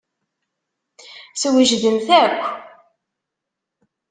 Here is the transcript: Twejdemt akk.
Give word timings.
Twejdemt 1.41 2.09
akk. 2.21 2.43